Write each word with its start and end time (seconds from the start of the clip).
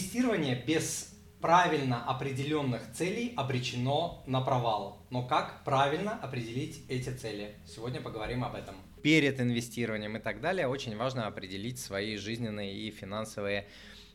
Инвестирование 0.00 0.54
без 0.54 1.14
правильно 1.42 2.02
определенных 2.06 2.90
целей 2.94 3.34
обречено 3.36 4.24
на 4.26 4.40
провал. 4.40 5.06
Но 5.10 5.26
как 5.26 5.62
правильно 5.62 6.12
определить 6.12 6.82
эти 6.88 7.10
цели? 7.10 7.56
Сегодня 7.66 8.00
поговорим 8.00 8.42
об 8.42 8.54
этом. 8.54 8.76
Перед 9.02 9.38
инвестированием 9.38 10.16
и 10.16 10.20
так 10.20 10.40
далее 10.40 10.68
очень 10.68 10.96
важно 10.96 11.26
определить 11.26 11.78
свои 11.78 12.16
жизненные 12.16 12.74
и 12.74 12.90
финансовые 12.90 13.68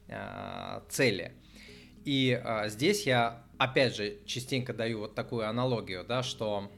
э, 0.07 0.81
цели. 0.89 1.33
И 2.03 2.41
э, 2.43 2.69
здесь 2.69 3.05
я 3.05 3.45
опять 3.59 3.95
же 3.95 4.17
частенько 4.25 4.73
даю 4.73 5.01
вот 5.01 5.13
такую 5.13 5.47
аналогию, 5.47 6.03
да, 6.03 6.23
что 6.23 6.71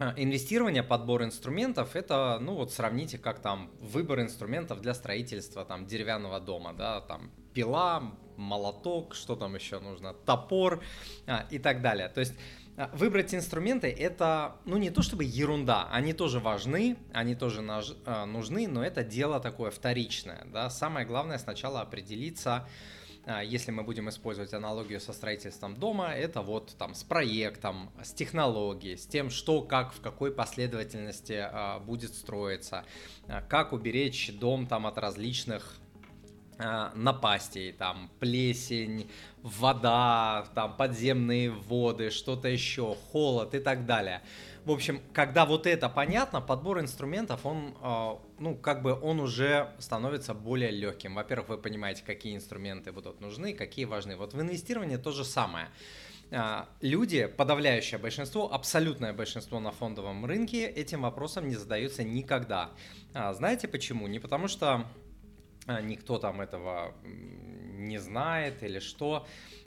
а, 0.00 0.14
Инвестирование, 0.16 0.82
подбор 0.82 1.22
инструментов, 1.22 1.94
это, 1.94 2.38
ну 2.40 2.56
вот 2.56 2.72
сравните, 2.72 3.18
как 3.18 3.38
там 3.38 3.70
выбор 3.80 4.20
инструментов 4.20 4.80
для 4.80 4.94
строительства 4.94 5.64
там 5.64 5.86
деревянного 5.86 6.40
дома, 6.40 6.72
да, 6.72 7.00
там 7.02 7.30
пила, 7.56 8.12
молоток, 8.36 9.14
что 9.14 9.34
там 9.34 9.54
еще 9.54 9.80
нужно, 9.80 10.12
топор 10.12 10.82
а, 11.26 11.46
и 11.50 11.58
так 11.58 11.80
далее. 11.80 12.10
То 12.10 12.20
есть 12.20 12.34
а, 12.76 12.90
выбрать 12.92 13.34
инструменты 13.34 13.88
это, 13.88 14.56
ну 14.66 14.76
не 14.76 14.90
то 14.90 15.00
чтобы 15.00 15.24
ерунда, 15.24 15.88
они 15.90 16.12
тоже 16.12 16.38
важны, 16.38 16.98
они 17.14 17.34
тоже 17.34 17.62
наж, 17.62 17.94
а, 18.04 18.26
нужны, 18.26 18.68
но 18.68 18.84
это 18.84 19.02
дело 19.02 19.40
такое 19.40 19.70
вторичное, 19.70 20.46
да. 20.52 20.68
Самое 20.68 21.06
главное 21.06 21.38
сначала 21.38 21.80
определиться, 21.80 22.68
а, 23.24 23.42
если 23.42 23.72
мы 23.72 23.82
будем 23.82 24.08
использовать 24.10 24.52
аналогию 24.52 25.00
со 25.00 25.12
строительством 25.12 25.74
дома, 25.74 26.08
это 26.08 26.42
вот 26.42 26.76
там 26.78 26.94
с 26.94 27.02
проектом, 27.02 27.90
с 28.02 28.12
технологией, 28.12 28.98
с 28.98 29.06
тем, 29.06 29.30
что, 29.30 29.62
как, 29.62 29.94
в 29.94 30.02
какой 30.02 30.30
последовательности 30.30 31.40
а, 31.42 31.80
будет 31.80 32.14
строиться, 32.14 32.84
а, 33.26 33.40
как 33.40 33.72
уберечь 33.72 34.30
дом 34.38 34.66
там 34.66 34.86
от 34.86 34.98
различных 34.98 35.74
напастей, 36.58 37.72
там 37.72 38.10
плесень, 38.18 39.10
вода, 39.42 40.46
там 40.54 40.76
подземные 40.76 41.50
воды, 41.50 42.10
что-то 42.10 42.48
еще, 42.48 42.96
холод 43.10 43.54
и 43.54 43.58
так 43.58 43.84
далее. 43.84 44.22
В 44.66 44.72
общем, 44.72 45.00
когда 45.12 45.46
вот 45.46 45.64
это 45.68 45.88
понятно, 45.88 46.40
подбор 46.40 46.80
инструментов, 46.80 47.46
он, 47.46 47.76
а, 47.82 48.18
ну, 48.40 48.56
как 48.56 48.82
бы 48.82 48.98
он 49.00 49.20
уже 49.20 49.70
становится 49.78 50.34
более 50.34 50.72
легким. 50.72 51.14
Во-первых, 51.14 51.50
вы 51.50 51.58
понимаете, 51.58 52.02
какие 52.04 52.34
инструменты 52.34 52.90
будут 52.90 53.20
нужны, 53.20 53.54
какие 53.54 53.84
важны. 53.84 54.16
Вот 54.16 54.34
в 54.34 54.40
инвестировании 54.40 54.96
то 54.96 55.12
же 55.12 55.24
самое. 55.24 55.68
А, 56.32 56.68
люди, 56.80 57.26
подавляющее 57.26 58.00
большинство, 58.00 58.52
абсолютное 58.52 59.12
большинство 59.12 59.60
на 59.60 59.70
фондовом 59.70 60.26
рынке 60.26 60.66
этим 60.66 61.02
вопросом 61.02 61.48
не 61.48 61.54
задаются 61.54 62.02
никогда. 62.02 62.70
А, 63.14 63.34
знаете 63.34 63.68
почему? 63.68 64.08
Не 64.08 64.18
потому 64.18 64.48
что 64.48 64.84
никто 65.82 66.18
там 66.18 66.40
этого 66.40 66.94
не 67.04 67.98
знает 67.98 68.62
или 68.62 68.78
что. 68.78 69.26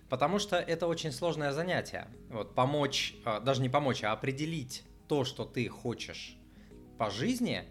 Потому 0.09 0.39
что 0.39 0.57
это 0.57 0.87
очень 0.87 1.11
сложное 1.11 1.51
занятие. 1.51 2.07
Вот 2.29 2.55
помочь, 2.55 3.15
даже 3.43 3.61
не 3.61 3.69
помочь, 3.69 4.03
а 4.03 4.11
определить 4.11 4.83
то, 5.07 5.23
что 5.23 5.45
ты 5.45 5.67
хочешь 5.67 6.35
по 6.97 7.09
жизни, 7.09 7.63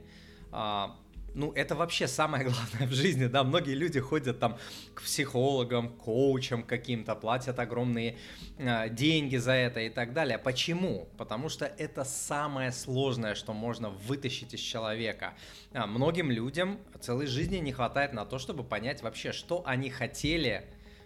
а, 0.51 0.97
ну, 1.35 1.53
это 1.53 1.75
вообще 1.75 2.09
самое 2.09 2.45
главное 2.45 2.89
в 2.89 2.93
жизни, 2.93 3.27
да, 3.27 3.45
многие 3.45 3.75
люди 3.75 4.01
ходят 4.01 4.39
там 4.39 4.59
к 4.95 5.03
психологам, 5.03 5.91
коучам 5.91 6.63
каким-то, 6.63 7.15
платят 7.15 7.59
огромные 7.59 8.17
э, 8.59 8.89
деньги 8.91 9.37
за 9.37 9.53
это 9.53 9.81
и 9.81 9.89
так 9.89 10.13
далее. 10.13 10.39
Почему? 10.39 11.09
Потому 11.17 11.49
что 11.49 11.67
это 11.67 12.05
самое 12.05 12.73
сложное, 12.73 13.35
что 13.35 13.53
можно 13.53 13.91
вытащить 13.91 14.55
из 14.55 14.61
человека. 14.61 15.35
А, 15.73 15.87
многим 15.87 16.31
людям 16.31 16.79
целой 17.01 17.27
жизни 17.27 17.57
не 17.59 17.73
хватает 17.73 18.13
на 18.13 18.25
то, 18.25 18.39
чтобы 18.39 18.65
понять 18.65 19.03
вообще, 19.03 19.33
что 19.33 19.63
они 19.65 19.91
хотели, 19.91 20.65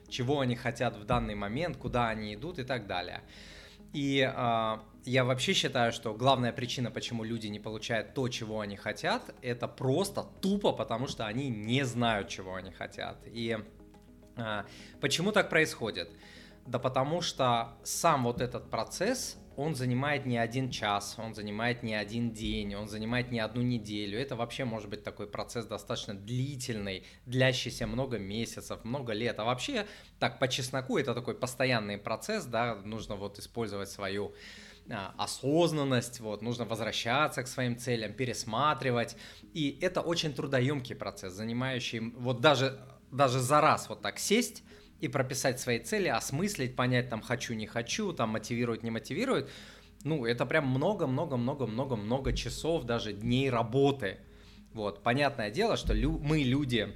чего 0.08 0.40
они 0.40 0.56
хотят 0.56 0.96
в 0.96 1.04
данный 1.04 1.34
момент, 1.34 1.76
куда 1.76 2.08
они 2.08 2.34
идут 2.34 2.58
и 2.58 2.64
так 2.64 2.86
далее. 2.86 3.22
И 3.92 4.20
э, 4.20 4.78
я 5.04 5.24
вообще 5.24 5.52
считаю, 5.52 5.92
что 5.92 6.14
главная 6.14 6.52
причина, 6.52 6.90
почему 6.90 7.24
люди 7.24 7.48
не 7.48 7.60
получают 7.60 8.14
то, 8.14 8.28
чего 8.28 8.60
они 8.60 8.76
хотят, 8.76 9.34
это 9.42 9.68
просто 9.68 10.24
тупо, 10.40 10.72
потому 10.72 11.08
что 11.08 11.26
они 11.26 11.48
не 11.48 11.84
знают, 11.84 12.28
чего 12.28 12.54
они 12.54 12.70
хотят. 12.70 13.18
И 13.26 13.58
э, 14.36 14.64
почему 15.00 15.32
так 15.32 15.50
происходит? 15.50 16.10
Да 16.66 16.78
потому 16.78 17.20
что 17.20 17.76
сам 17.82 18.24
вот 18.24 18.40
этот 18.40 18.70
процесс, 18.70 19.36
он 19.56 19.74
занимает 19.74 20.26
не 20.26 20.38
один 20.38 20.70
час, 20.70 21.16
он 21.18 21.34
занимает 21.34 21.82
не 21.82 21.94
один 21.94 22.32
день, 22.32 22.74
он 22.74 22.88
занимает 22.88 23.30
не 23.30 23.40
одну 23.40 23.62
неделю. 23.62 24.18
Это 24.18 24.36
вообще 24.36 24.64
может 24.64 24.88
быть 24.88 25.04
такой 25.04 25.26
процесс 25.26 25.66
достаточно 25.66 26.14
длительный, 26.14 27.04
длящийся 27.26 27.86
много 27.86 28.18
месяцев, 28.18 28.84
много 28.84 29.12
лет. 29.12 29.38
А 29.38 29.44
вообще, 29.44 29.86
так 30.18 30.38
по 30.38 30.48
чесноку, 30.48 30.98
это 30.98 31.14
такой 31.14 31.34
постоянный 31.34 31.98
процесс, 31.98 32.44
да, 32.44 32.76
нужно 32.84 33.16
вот 33.16 33.38
использовать 33.38 33.90
свою 33.90 34.34
а, 34.90 35.14
осознанность, 35.16 36.20
вот, 36.20 36.42
нужно 36.42 36.64
возвращаться 36.64 37.42
к 37.42 37.46
своим 37.46 37.78
целям, 37.78 38.12
пересматривать. 38.12 39.16
И 39.54 39.78
это 39.80 40.00
очень 40.00 40.32
трудоемкий 40.32 40.96
процесс, 40.96 41.34
занимающий 41.34 42.00
вот 42.16 42.40
даже, 42.40 42.80
даже 43.10 43.40
за 43.40 43.60
раз 43.60 43.88
вот 43.88 44.02
так 44.02 44.18
сесть 44.18 44.64
и 45.02 45.08
прописать 45.08 45.58
свои 45.58 45.80
цели, 45.80 46.06
осмыслить, 46.06 46.76
понять 46.76 47.10
там 47.10 47.20
хочу, 47.20 47.54
не 47.54 47.66
хочу, 47.66 48.12
там 48.12 48.30
мотивирует, 48.30 48.84
не 48.84 48.90
мотивирует. 48.92 49.50
Ну, 50.04 50.24
это 50.24 50.46
прям 50.46 50.68
много-много-много-много-много 50.68 52.32
часов, 52.32 52.84
даже 52.84 53.12
дней 53.12 53.50
работы. 53.50 54.18
Вот, 54.72 55.02
понятное 55.02 55.50
дело, 55.50 55.76
что 55.76 55.92
лю- 55.92 56.20
мы 56.20 56.38
люди 56.44 56.94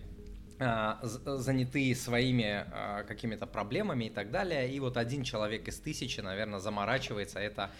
а, 0.60 1.00
заняты 1.02 1.94
своими 1.96 2.64
а, 2.72 3.02
какими-то 3.02 3.46
проблемами 3.46 4.04
и 4.04 4.10
так 4.10 4.30
далее, 4.30 4.72
и 4.72 4.78
вот 4.78 4.96
один 4.96 5.24
человек 5.24 5.66
из 5.66 5.80
тысячи, 5.80 6.20
наверное, 6.20 6.60
заморачивается 6.60 7.40
это 7.40 7.72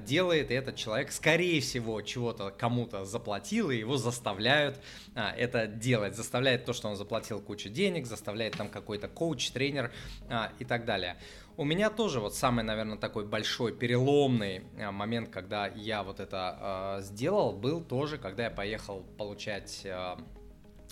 делает, 0.00 0.50
и 0.50 0.54
этот 0.54 0.76
человек, 0.76 1.12
скорее 1.12 1.60
всего, 1.60 2.00
чего-то 2.02 2.50
кому-то 2.50 3.04
заплатил, 3.04 3.70
и 3.70 3.78
его 3.78 3.96
заставляют 3.96 4.78
а, 5.14 5.32
это 5.32 5.66
делать. 5.66 6.14
Заставляет 6.14 6.66
то, 6.66 6.72
что 6.72 6.88
он 6.88 6.96
заплатил 6.96 7.40
кучу 7.40 7.70
денег, 7.70 8.06
заставляет 8.06 8.56
там 8.56 8.68
какой-то 8.68 9.08
коуч, 9.08 9.50
тренер 9.50 9.90
а, 10.28 10.52
и 10.58 10.64
так 10.64 10.84
далее. 10.84 11.16
У 11.56 11.64
меня 11.64 11.88
тоже 11.90 12.20
вот 12.20 12.34
самый, 12.34 12.64
наверное, 12.64 12.98
такой 12.98 13.24
большой 13.26 13.72
переломный 13.72 14.62
момент, 14.90 15.30
когда 15.30 15.66
я 15.66 16.02
вот 16.02 16.20
это 16.20 16.98
сделал, 17.02 17.52
был 17.52 17.82
тоже, 17.82 18.16
когда 18.16 18.44
я 18.44 18.50
поехал 18.50 19.02
получать 19.18 19.86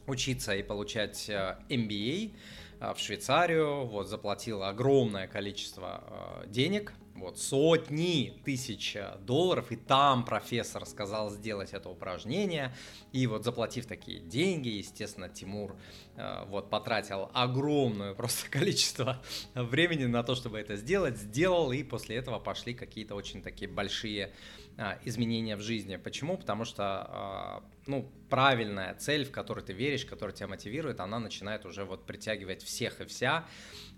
учиться 0.07 0.55
и 0.55 0.63
получать 0.63 1.31
MBA 1.31 2.33
в 2.79 2.99
Швейцарию, 2.99 3.87
вот 3.87 4.09
заплатил 4.09 4.63
огромное 4.63 5.27
количество 5.27 6.45
денег 6.47 6.93
вот, 7.15 7.39
сотни 7.39 8.41
тысяч 8.45 8.97
э, 8.97 9.19
долларов, 9.21 9.71
и 9.73 9.77
там 9.77 10.25
профессор 10.25 10.87
сказал 10.87 11.31
сделать 11.31 11.73
это 11.73 11.89
упражнение, 11.89 12.75
и 13.13 13.27
вот 13.27 13.45
заплатив 13.45 13.87
такие 13.87 14.21
деньги, 14.21 14.69
естественно, 14.69 15.29
Тимур 15.29 15.77
э, 16.17 16.45
вот 16.47 16.71
потратил 16.71 17.31
огромное 17.35 18.15
просто 18.21 18.51
количество 18.51 19.23
времени 19.55 20.07
на 20.07 20.23
то, 20.23 20.35
чтобы 20.35 20.59
это 20.59 20.77
сделать, 20.77 21.19
сделал, 21.19 21.73
и 21.73 21.83
после 21.83 22.17
этого 22.17 22.39
пошли 22.39 22.75
какие-то 22.75 23.15
очень 23.15 23.43
такие 23.43 23.71
большие 23.71 24.33
э, 24.77 24.99
изменения 25.05 25.57
в 25.57 25.61
жизни. 25.61 25.97
Почему? 25.97 26.39
Потому 26.39 26.65
что, 26.65 27.63
ну, 27.91 28.09
правильная 28.31 28.95
цель, 28.95 29.25
в 29.25 29.33
которую 29.33 29.65
ты 29.65 29.73
веришь, 29.73 30.05
которая 30.07 30.35
тебя 30.35 30.47
мотивирует, 30.47 31.01
она 31.01 31.19
начинает 31.19 31.67
уже 31.67 31.85
вот 31.85 32.07
притягивать 32.07 32.63
всех 32.63 33.01
и 33.01 33.05
вся, 33.05 33.45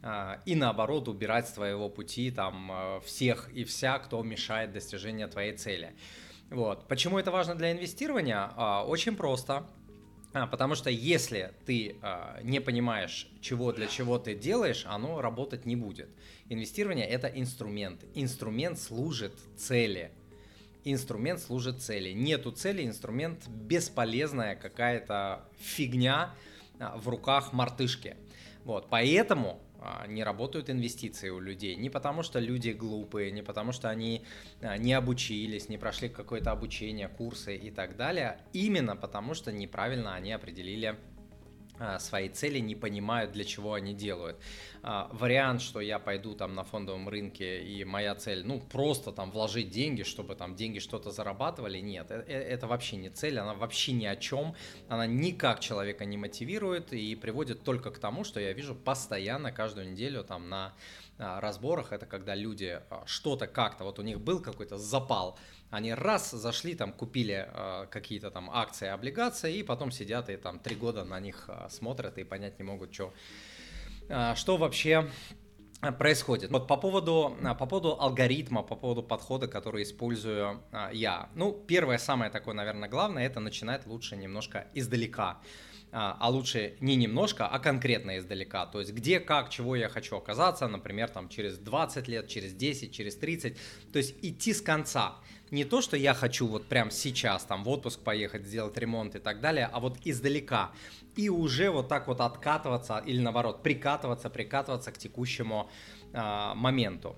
а, 0.03 0.41
и 0.47 0.55
наоборот 0.57 1.09
убирать 1.09 1.49
с 1.49 1.53
твоего 1.53 1.89
пути 1.89 2.31
там 2.31 2.71
а, 2.73 3.01
всех 3.01 3.51
и 3.53 3.65
вся, 3.65 3.99
кто 3.99 4.23
мешает 4.23 4.73
достижению 4.73 5.29
твоей 5.29 5.53
цели. 5.57 5.95
Вот. 6.51 6.89
Почему 6.89 7.19
это 7.19 7.31
важно 7.31 7.55
для 7.55 7.71
инвестирования? 7.73 8.51
А, 8.57 8.85
очень 8.85 9.15
просто. 9.15 9.67
Потому 10.51 10.75
что 10.77 10.89
если 10.89 11.53
ты 11.67 11.97
не 12.43 12.63
понимаешь, 12.63 13.31
чего 13.43 13.71
для 13.71 13.87
чего 13.87 14.19
ты 14.19 14.35
делаешь, 14.35 14.87
оно 14.89 15.21
работать 15.21 15.67
не 15.67 15.77
будет. 15.77 16.09
Инвестирование 16.49 17.07
это 17.07 17.27
инструмент. 17.29 18.03
Инструмент 18.15 18.79
служит 18.79 19.35
цели. 19.59 20.11
Инструмент 20.85 21.41
служит 21.41 21.81
цели. 21.81 22.13
Нету 22.13 22.51
цели, 22.51 22.85
инструмент 22.85 23.47
бесполезная 23.49 24.57
какая-то 24.57 25.45
фигня 25.59 26.35
в 26.79 27.09
руках 27.09 27.53
мартышки. 27.53 28.17
Вот, 28.65 28.89
поэтому 28.91 29.61
а, 29.85 30.07
не 30.07 30.23
работают 30.23 30.71
инвестиции 30.71 31.29
у 31.29 31.41
людей. 31.41 31.75
Не 31.75 31.91
потому, 31.91 32.23
что 32.23 32.39
люди 32.39 32.71
глупые, 32.71 33.33
не 33.33 33.43
потому, 33.43 33.73
что 33.73 33.91
они 33.91 34.23
а, 34.61 34.77
не 34.77 34.93
обучились, 34.93 35.69
не 35.69 35.77
прошли 35.77 36.09
какое-то 36.09 36.53
обучение, 36.53 37.09
курсы 37.09 37.57
и 37.57 37.71
так 37.73 37.97
далее. 37.97 38.39
Именно 38.53 38.95
потому, 38.95 39.35
что 39.35 39.51
неправильно 39.51 40.15
они 40.15 40.33
определили 40.33 40.87
а, 40.87 40.97
свои 41.99 42.29
цели, 42.29 42.59
не 42.59 42.75
понимают, 42.75 43.33
для 43.33 43.45
чего 43.45 43.75
они 43.75 43.95
делают. 43.95 44.37
А, 44.85 45.09
вариант, 45.13 45.63
что 45.63 45.81
я 45.81 45.99
пойду 45.99 46.35
там 46.35 46.55
на 46.55 46.65
фондовом 46.65 47.09
рынке 47.09 47.63
и 47.63 47.85
моя 47.85 48.15
цель, 48.15 48.45
ну, 48.45 48.61
просто 48.61 49.13
там 49.13 49.31
вложить 49.31 49.71
деньги, 49.71 50.03
чтобы 50.03 50.35
там 50.35 50.57
деньги 50.57 50.81
что-то 50.81 51.11
зарабатывали, 51.11 51.79
нет, 51.79 52.11
это, 52.11 52.25
э, 52.29 52.35
это 52.35 52.67
вообще 52.67 52.97
не 52.97 53.09
цель, 53.11 53.39
она 53.39 53.55
вообще 53.55 53.93
ни 53.93 54.07
о 54.07 54.17
чем, 54.17 54.55
она 54.89 55.07
никак 55.07 55.61
человека 55.61 56.05
не 56.05 56.17
мотивирует 56.17 56.93
и 56.93 57.15
приводит 57.15 57.63
только 57.63 57.91
к 57.91 57.99
тому, 57.99 58.25
что 58.25 58.41
я 58.41 58.53
вижу 58.53 58.75
постоянно 58.75 59.53
каждую 59.53 59.93
неделю 59.93 60.25
там 60.25 60.49
на 60.49 60.67
а, 60.67 60.73
разборах, 61.19 61.93
это 61.93 62.07
когда 62.07 62.35
люди 62.35 62.81
что-то 63.07 63.47
как-то, 63.47 63.85
вот 63.85 63.99
у 63.99 64.03
них 64.03 64.21
был 64.21 64.41
какой-то 64.41 64.79
запал, 64.79 65.39
они 65.71 65.95
раз 65.95 66.31
зашли, 66.31 66.75
там 66.75 66.93
купили 66.93 67.49
э, 67.49 67.87
какие-то 67.91 68.31
там 68.31 68.51
акции, 68.51 68.89
облигации, 68.89 69.57
и 69.59 69.63
потом 69.63 69.91
сидят 69.91 70.29
и 70.29 70.37
там 70.37 70.59
три 70.59 70.75
года 70.77 71.05
на 71.05 71.21
них 71.21 71.49
смотрят 71.71 72.19
и 72.19 72.25
понять 72.25 72.59
не 72.59 72.65
могут, 72.65 72.93
что, 72.93 73.13
что 74.35 74.57
вообще 74.57 75.09
происходит. 75.91 76.51
Вот 76.51 76.69
по 76.69 76.77
поводу, 76.77 77.37
по 77.59 77.67
поводу 77.67 78.01
алгоритма, 78.01 78.63
по 78.63 78.77
поводу 78.77 79.03
подхода, 79.03 79.49
который 79.49 79.83
использую 79.83 80.63
а, 80.71 80.91
я. 80.93 81.29
Ну, 81.35 81.53
первое, 81.53 81.99
самое 81.99 82.31
такое, 82.31 82.55
наверное, 82.55 82.89
главное, 82.89 83.27
это 83.27 83.41
начинать 83.41 83.85
лучше 83.87 84.17
немножко 84.17 84.69
издалека. 84.75 85.41
А, 85.95 86.17
а 86.19 86.31
лучше 86.31 86.75
не 86.81 86.97
немножко, 86.97 87.47
а 87.47 87.59
конкретно 87.59 88.17
издалека. 88.17 88.65
То 88.65 88.81
есть 88.81 88.93
где, 88.93 89.21
как, 89.21 89.51
чего 89.51 89.77
я 89.77 89.91
хочу 89.91 90.17
оказаться, 90.17 90.67
например, 90.67 91.11
там 91.11 91.29
через 91.29 91.59
20 91.59 92.09
лет, 92.09 92.29
через 92.29 92.55
10, 92.55 92.93
через 92.93 93.17
30. 93.17 93.59
То 93.93 93.99
есть 93.99 94.15
идти 94.23 94.55
с 94.55 94.63
конца 94.63 95.17
не 95.51 95.67
то, 95.67 95.83
что 95.83 95.99
я 95.99 96.15
хочу 96.15 96.47
вот 96.47 96.67
прям 96.67 96.91
сейчас 96.91 97.45
там 97.45 97.63
в 97.63 97.69
отпуск 97.69 98.01
поехать, 98.01 98.47
сделать 98.47 98.79
ремонт 98.79 99.17
и 99.17 99.19
так 99.19 99.43
далее, 99.43 99.69
а 99.71 99.81
вот 99.81 99.99
издалека. 100.03 100.71
И 101.15 101.29
уже 101.29 101.69
вот 101.69 101.89
так 101.89 102.09
вот 102.09 102.23
откатываться 102.23 103.03
или 103.05 103.21
наоборот 103.21 103.63
прикатываться, 103.63 104.31
прикатываться 104.31 104.93
к 104.93 104.99
текущему 104.99 105.69
э, 106.15 106.53
моменту. 106.55 107.17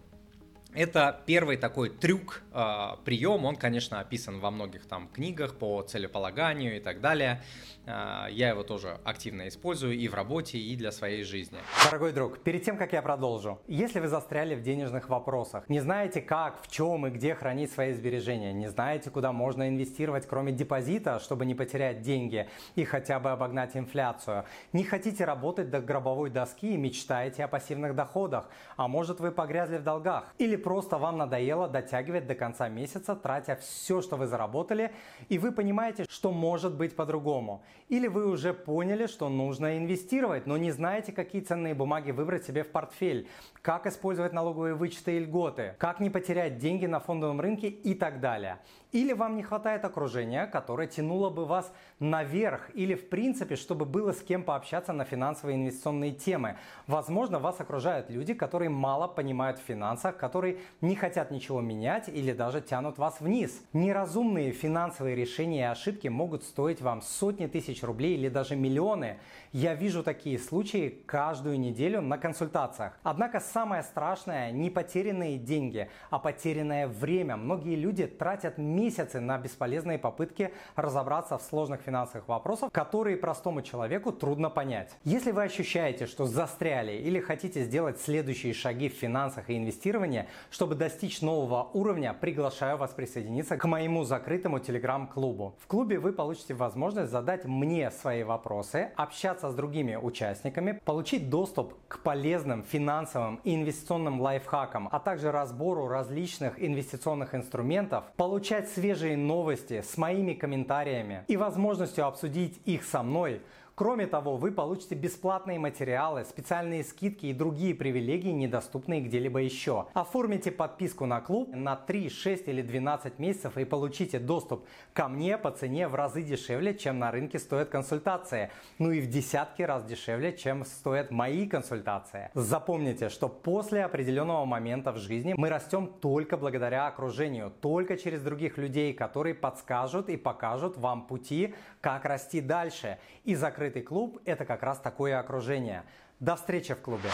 Это 0.74 1.20
первый 1.24 1.56
такой 1.56 1.88
трюк, 1.88 2.42
э, 2.52 2.96
прием, 3.04 3.44
он, 3.44 3.54
конечно, 3.54 4.00
описан 4.00 4.40
во 4.40 4.50
многих 4.50 4.86
там 4.86 5.08
книгах 5.08 5.54
по 5.54 5.82
целеполаганию 5.82 6.76
и 6.76 6.80
так 6.80 7.00
далее. 7.00 7.42
Э, 7.86 8.26
я 8.30 8.48
его 8.48 8.64
тоже 8.64 8.98
активно 9.04 9.46
использую 9.46 9.96
и 9.96 10.08
в 10.08 10.14
работе, 10.14 10.58
и 10.58 10.74
для 10.74 10.90
своей 10.90 11.22
жизни. 11.22 11.58
Дорогой 11.84 12.12
друг, 12.12 12.40
перед 12.40 12.64
тем, 12.64 12.76
как 12.76 12.92
я 12.92 13.02
продолжу, 13.02 13.60
если 13.68 14.00
вы 14.00 14.08
застряли 14.08 14.56
в 14.56 14.62
денежных 14.62 15.08
вопросах, 15.08 15.68
не 15.68 15.78
знаете 15.78 16.20
как, 16.20 16.60
в 16.60 16.68
чем 16.68 17.06
и 17.06 17.10
где 17.10 17.36
хранить 17.36 17.70
свои 17.70 17.92
сбережения, 17.92 18.52
не 18.52 18.68
знаете, 18.68 19.10
куда 19.10 19.32
можно 19.32 19.68
инвестировать, 19.68 20.26
кроме 20.26 20.50
депозита, 20.50 21.20
чтобы 21.20 21.46
не 21.46 21.54
потерять 21.54 22.02
деньги 22.02 22.48
и 22.74 22.84
хотя 22.84 23.20
бы 23.20 23.30
обогнать 23.30 23.76
инфляцию, 23.76 24.44
не 24.72 24.82
хотите 24.82 25.24
работать 25.24 25.70
до 25.70 25.80
гробовой 25.80 26.30
доски 26.30 26.74
и 26.74 26.76
мечтаете 26.76 27.44
о 27.44 27.48
пассивных 27.48 27.94
доходах, 27.94 28.48
а 28.76 28.88
может 28.88 29.20
вы 29.20 29.30
погрязли 29.30 29.76
в 29.76 29.84
долгах, 29.84 30.34
или 30.38 30.63
просто 30.64 30.96
вам 30.96 31.18
надоело 31.18 31.68
дотягивать 31.68 32.26
до 32.26 32.34
конца 32.34 32.68
месяца, 32.68 33.14
тратя 33.14 33.56
все, 33.56 34.00
что 34.00 34.16
вы 34.16 34.26
заработали, 34.26 34.92
и 35.28 35.38
вы 35.38 35.52
понимаете, 35.52 36.06
что 36.08 36.32
может 36.32 36.74
быть 36.74 36.96
по-другому. 36.96 37.62
Или 37.90 38.08
вы 38.08 38.26
уже 38.26 38.54
поняли, 38.54 39.06
что 39.06 39.28
нужно 39.28 39.76
инвестировать, 39.76 40.46
но 40.46 40.56
не 40.56 40.70
знаете, 40.70 41.12
какие 41.12 41.42
ценные 41.42 41.74
бумаги 41.74 42.12
выбрать 42.12 42.44
себе 42.44 42.64
в 42.64 42.70
портфель, 42.72 43.28
как 43.60 43.86
использовать 43.86 44.32
налоговые 44.32 44.74
вычеты 44.74 45.16
и 45.16 45.20
льготы, 45.20 45.74
как 45.78 46.00
не 46.00 46.08
потерять 46.08 46.56
деньги 46.56 46.86
на 46.86 46.98
фондовом 46.98 47.40
рынке 47.40 47.68
и 47.68 47.94
так 47.94 48.20
далее. 48.20 48.58
Или 48.92 49.12
вам 49.12 49.36
не 49.36 49.42
хватает 49.42 49.84
окружения, 49.84 50.46
которое 50.46 50.86
тянуло 50.86 51.28
бы 51.28 51.44
вас 51.44 51.72
наверх, 51.98 52.70
или 52.74 52.94
в 52.94 53.08
принципе, 53.08 53.56
чтобы 53.56 53.84
было 53.84 54.12
с 54.12 54.22
кем 54.22 54.44
пообщаться 54.44 54.92
на 54.92 55.04
финансовые 55.04 55.56
инвестиционные 55.56 56.12
темы. 56.12 56.56
Возможно, 56.86 57.38
вас 57.38 57.60
окружают 57.60 58.08
люди, 58.08 58.34
которые 58.34 58.70
мало 58.70 59.08
понимают 59.08 59.58
в 59.58 59.62
финансах, 59.62 60.16
которые 60.16 60.53
не 60.80 60.96
хотят 60.96 61.30
ничего 61.30 61.60
менять 61.60 62.08
или 62.08 62.32
даже 62.32 62.60
тянут 62.60 62.98
вас 62.98 63.20
вниз. 63.20 63.62
Неразумные 63.72 64.52
финансовые 64.52 65.16
решения 65.16 65.60
и 65.60 65.62
ошибки 65.62 66.08
могут 66.08 66.42
стоить 66.44 66.80
вам 66.80 67.02
сотни 67.02 67.46
тысяч 67.46 67.82
рублей 67.82 68.14
или 68.14 68.28
даже 68.28 68.56
миллионы. 68.56 69.18
Я 69.52 69.74
вижу 69.74 70.02
такие 70.02 70.38
случаи 70.38 71.02
каждую 71.06 71.60
неделю 71.60 72.00
на 72.00 72.18
консультациях. 72.18 72.98
Однако 73.02 73.40
самое 73.40 73.82
страшное 73.82 74.50
не 74.50 74.70
потерянные 74.70 75.38
деньги, 75.38 75.88
а 76.10 76.18
потерянное 76.18 76.88
время. 76.88 77.36
Многие 77.36 77.76
люди 77.76 78.06
тратят 78.06 78.58
месяцы 78.58 79.20
на 79.20 79.38
бесполезные 79.38 79.98
попытки 79.98 80.52
разобраться 80.76 81.38
в 81.38 81.42
сложных 81.42 81.82
финансовых 81.82 82.28
вопросах, 82.28 82.72
которые 82.72 83.16
простому 83.16 83.62
человеку 83.62 84.12
трудно 84.12 84.50
понять. 84.50 84.96
Если 85.04 85.30
вы 85.30 85.44
ощущаете, 85.44 86.06
что 86.06 86.26
застряли 86.26 86.92
или 86.92 87.20
хотите 87.20 87.64
сделать 87.64 88.00
следующие 88.00 88.54
шаги 88.54 88.88
в 88.88 88.94
финансах 88.94 89.50
и 89.50 89.56
инвестировании, 89.56 90.26
чтобы 90.50 90.74
достичь 90.74 91.20
нового 91.20 91.68
уровня, 91.72 92.14
приглашаю 92.18 92.76
вас 92.76 92.92
присоединиться 92.92 93.56
к 93.56 93.64
моему 93.64 94.04
закрытому 94.04 94.58
телеграм-клубу. 94.58 95.56
В 95.58 95.66
клубе 95.66 95.98
вы 95.98 96.12
получите 96.12 96.54
возможность 96.54 97.10
задать 97.10 97.44
мне 97.44 97.90
свои 97.90 98.22
вопросы, 98.22 98.92
общаться 98.96 99.50
с 99.50 99.54
другими 99.54 99.96
участниками, 99.96 100.80
получить 100.84 101.30
доступ 101.30 101.74
к 101.88 102.00
полезным 102.00 102.62
финансовым 102.62 103.40
и 103.44 103.54
инвестиционным 103.54 104.20
лайфхакам, 104.20 104.88
а 104.90 105.00
также 105.00 105.32
разбору 105.32 105.88
различных 105.88 106.62
инвестиционных 106.62 107.34
инструментов, 107.34 108.04
получать 108.16 108.68
свежие 108.68 109.16
новости 109.16 109.82
с 109.82 109.96
моими 109.96 110.34
комментариями 110.34 111.24
и 111.28 111.36
возможностью 111.36 112.06
обсудить 112.06 112.60
их 112.64 112.84
со 112.84 113.02
мной– 113.02 113.40
Кроме 113.76 114.06
того, 114.06 114.36
вы 114.36 114.52
получите 114.52 114.94
бесплатные 114.94 115.58
материалы, 115.58 116.22
специальные 116.22 116.84
скидки 116.84 117.26
и 117.26 117.32
другие 117.32 117.74
привилегии, 117.74 118.30
недоступные 118.30 119.00
где-либо 119.00 119.40
еще. 119.40 119.86
Оформите 119.94 120.52
подписку 120.52 121.06
на 121.06 121.20
клуб 121.20 121.50
на 121.52 121.74
3, 121.74 122.08
6 122.08 122.46
или 122.46 122.62
12 122.62 123.18
месяцев 123.18 123.58
и 123.58 123.64
получите 123.64 124.20
доступ 124.20 124.64
ко 124.92 125.08
мне 125.08 125.36
по 125.38 125.50
цене 125.50 125.88
в 125.88 125.96
разы 125.96 126.22
дешевле, 126.22 126.76
чем 126.76 127.00
на 127.00 127.10
рынке 127.10 127.40
стоят 127.40 127.68
консультации. 127.68 128.52
Ну 128.78 128.92
и 128.92 129.00
в 129.00 129.10
десятки 129.10 129.62
раз 129.62 129.84
дешевле, 129.84 130.36
чем 130.36 130.64
стоят 130.64 131.10
мои 131.10 131.48
консультации. 131.48 132.30
Запомните, 132.34 133.08
что 133.08 133.28
после 133.28 133.84
определенного 133.84 134.44
момента 134.44 134.92
в 134.92 134.98
жизни 134.98 135.34
мы 135.36 135.48
растем 135.48 135.88
только 135.88 136.36
благодаря 136.36 136.86
окружению, 136.86 137.52
только 137.60 137.96
через 137.96 138.22
других 138.22 138.56
людей, 138.56 138.94
которые 138.94 139.34
подскажут 139.34 140.10
и 140.10 140.16
покажут 140.16 140.76
вам 140.76 141.08
пути, 141.08 141.56
как 141.80 142.04
расти 142.04 142.40
дальше. 142.40 142.98
И 143.24 143.34
закрытый 143.64 143.82
клуб– 143.82 144.20
это 144.26 144.44
как 144.44 144.62
раз 144.62 144.78
такое 144.78 145.18
окружение. 145.18 145.84
До 146.20 146.36
встречи 146.36 146.74
в 146.74 146.80
клубе. 146.80 147.08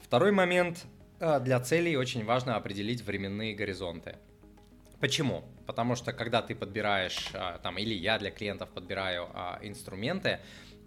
Второй 0.00 0.32
момент. 0.32 0.84
Э, 1.20 1.38
для 1.38 1.60
целей 1.60 1.96
очень 1.96 2.24
важно 2.24 2.56
определить 2.56 3.02
временные 3.02 3.54
горизонты. 3.54 4.16
Почему? 5.00 5.44
Потому 5.64 5.94
что 5.94 6.12
когда 6.12 6.42
ты 6.42 6.56
подбираешь, 6.56 7.30
э, 7.34 7.58
там, 7.62 7.78
или 7.78 7.94
я 7.94 8.18
для 8.18 8.32
клиентов 8.32 8.70
подбираю 8.70 9.28
а, 9.32 9.60
инструменты, 9.62 10.40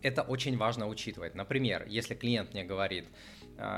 это 0.04 0.22
очень 0.22 0.58
важно 0.58 0.88
учитывать. 0.88 1.34
Например, 1.34 1.86
если 1.88 2.14
клиент 2.14 2.54
мне 2.54 2.66
говорит, 2.66 3.06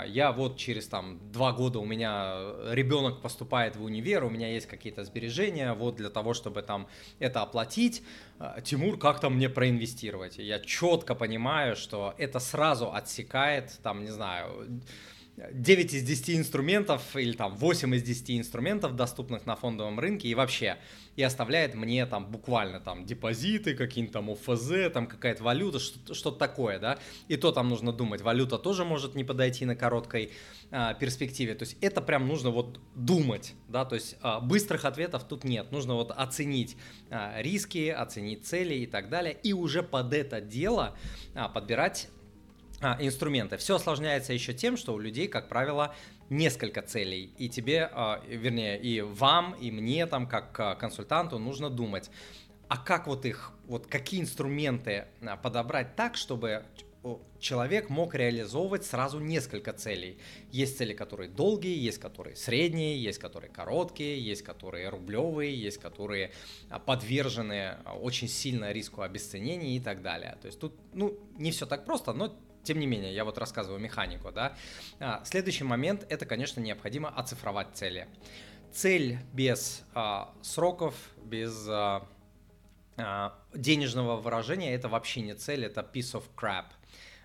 я 0.07 0.31
вот 0.31 0.57
через 0.57 0.87
там 0.87 1.19
два 1.31 1.51
года 1.51 1.79
у 1.79 1.85
меня 1.85 2.53
ребенок 2.71 3.21
поступает 3.21 3.75
в 3.75 3.83
универ, 3.83 4.23
у 4.23 4.29
меня 4.29 4.51
есть 4.51 4.65
какие-то 4.65 5.03
сбережения, 5.03 5.73
вот 5.73 5.95
для 5.95 6.09
того, 6.09 6.33
чтобы 6.33 6.61
там 6.63 6.87
это 7.19 7.41
оплатить, 7.41 8.03
а, 8.39 8.61
Тимур, 8.61 8.97
как 8.97 9.19
там 9.19 9.35
мне 9.35 9.49
проинвестировать? 9.49 10.37
я 10.37 10.59
четко 10.59 11.15
понимаю, 11.15 11.75
что 11.75 12.15
это 12.17 12.39
сразу 12.39 12.91
отсекает, 12.91 13.79
там, 13.83 14.03
не 14.03 14.11
знаю, 14.11 14.81
9 15.37 15.93
из 15.93 16.03
10 16.03 16.31
инструментов 16.31 17.15
или 17.15 17.33
там 17.33 17.55
8 17.55 17.95
из 17.95 18.01
10 18.01 18.39
инструментов, 18.39 18.95
доступных 18.95 19.45
на 19.45 19.55
фондовом 19.55 19.99
рынке 19.99 20.27
и 20.27 20.35
вообще, 20.35 20.77
и 21.15 21.21
оставляет 21.21 21.75
мне 21.75 22.07
там 22.07 22.31
буквально 22.31 22.79
там 22.79 23.05
депозиты, 23.05 23.75
какие-нибудь 23.75 24.13
там 24.13 24.31
ОФЗ, 24.31 24.91
там 24.91 25.05
какая-то 25.05 25.43
валюта, 25.43 25.77
что-то 25.79 26.31
такое, 26.31 26.79
да, 26.79 26.97
и 27.27 27.37
то 27.37 27.51
там 27.51 27.69
нужно 27.69 27.93
думать, 27.93 28.21
валюта 28.21 28.57
тоже 28.57 28.83
может 28.83 29.13
не 29.13 29.23
подойти 29.23 29.65
на 29.65 29.75
короткой 29.75 30.31
а, 30.71 30.95
перспективе, 30.95 31.53
то 31.53 31.65
есть 31.65 31.77
это 31.81 32.01
прям 32.01 32.27
нужно 32.27 32.49
вот 32.49 32.79
думать, 32.95 33.53
да, 33.67 33.85
то 33.85 33.93
есть 33.93 34.17
а, 34.21 34.39
быстрых 34.39 34.85
ответов 34.85 35.23
тут 35.23 35.43
нет, 35.43 35.71
нужно 35.71 35.93
вот 35.93 36.11
оценить 36.11 36.77
а, 37.11 37.39
риски, 37.39 37.89
оценить 37.89 38.45
цели 38.45 38.73
и 38.73 38.87
так 38.87 39.09
далее, 39.09 39.37
и 39.43 39.53
уже 39.53 39.83
под 39.83 40.13
это 40.13 40.41
дело 40.41 40.97
а, 41.35 41.47
подбирать 41.47 42.09
инструменты. 42.81 43.57
Все 43.57 43.75
осложняется 43.75 44.33
еще 44.33 44.53
тем, 44.53 44.77
что 44.77 44.93
у 44.93 44.99
людей, 44.99 45.27
как 45.27 45.49
правило, 45.49 45.95
несколько 46.29 46.81
целей. 46.81 47.33
И 47.37 47.49
тебе, 47.49 47.89
а, 47.91 48.21
вернее, 48.27 48.79
и 48.79 49.01
вам, 49.01 49.53
и 49.53 49.71
мне, 49.71 50.05
там, 50.05 50.27
как 50.27 50.59
а, 50.59 50.75
консультанту, 50.75 51.39
нужно 51.39 51.69
думать, 51.69 52.09
а 52.67 52.77
как 52.77 53.07
вот 53.07 53.25
их, 53.25 53.53
вот 53.65 53.87
какие 53.87 54.21
инструменты 54.21 55.05
а, 55.21 55.37
подобрать 55.37 55.95
так, 55.95 56.17
чтобы 56.17 56.65
человек 57.39 57.89
мог 57.89 58.15
реализовывать 58.15 58.85
сразу 58.85 59.19
несколько 59.19 59.71
целей. 59.73 60.17
Есть 60.51 60.77
цели, 60.77 60.93
которые 60.93 61.29
долгие, 61.29 61.77
есть 61.77 61.99
которые 61.99 62.35
средние, 62.35 63.01
есть 63.01 63.19
которые 63.19 63.51
короткие, 63.51 64.19
есть 64.19 64.41
которые 64.41 64.89
рублевые, 64.89 65.55
есть 65.55 65.77
которые 65.77 66.31
а, 66.69 66.79
подвержены 66.79 67.77
а, 67.85 67.93
очень 67.93 68.27
сильно 68.27 68.71
риску 68.71 69.01
обесценения 69.01 69.77
и 69.77 69.79
так 69.79 70.01
далее. 70.01 70.37
То 70.41 70.47
есть 70.47 70.59
тут, 70.59 70.73
ну, 70.93 71.17
не 71.37 71.51
все 71.51 71.65
так 71.65 71.85
просто, 71.85 72.13
но 72.13 72.35
тем 72.67 72.79
не 72.79 72.85
менее, 72.85 73.15
я 73.15 73.23
вот 73.23 73.37
рассказываю 73.37 73.79
механику, 73.79 74.31
да. 74.31 74.55
А, 74.99 75.23
следующий 75.23 75.63
момент– 75.63 76.05
это, 76.09 76.25
конечно, 76.25 76.59
необходимо 76.59 77.09
оцифровать 77.09 77.69
цели. 77.73 78.07
Цель 78.73 79.19
без 79.31 79.85
а, 79.93 80.33
сроков, 80.41 80.93
без 81.23 81.65
а, 81.69 82.05
а, 82.97 83.39
денежного 83.53 84.17
выражения– 84.17 84.73
это 84.75 84.89
вообще 84.89 85.21
не 85.21 85.33
цель, 85.33 85.63
это 85.63 85.79
piece 85.81 86.13
of 86.13 86.23
crap 86.35 86.65